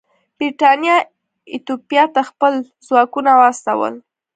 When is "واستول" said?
3.39-3.93